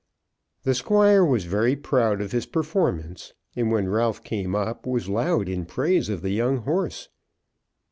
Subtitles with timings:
[0.63, 5.47] The Squire was very proud of his performance, and, when Ralph came up, was loud
[5.47, 7.09] in praise of the young horse.